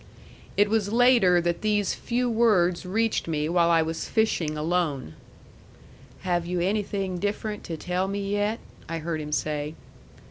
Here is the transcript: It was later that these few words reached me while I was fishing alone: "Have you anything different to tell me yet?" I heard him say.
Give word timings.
It 0.57 0.67
was 0.67 0.91
later 0.91 1.39
that 1.41 1.61
these 1.61 1.93
few 1.93 2.27
words 2.27 2.87
reached 2.87 3.27
me 3.27 3.47
while 3.47 3.69
I 3.69 3.83
was 3.83 4.09
fishing 4.09 4.57
alone: 4.57 5.13
"Have 6.21 6.43
you 6.47 6.59
anything 6.59 7.19
different 7.19 7.63
to 7.65 7.77
tell 7.77 8.07
me 8.07 8.31
yet?" 8.31 8.57
I 8.89 8.97
heard 8.97 9.21
him 9.21 9.31
say. 9.31 9.75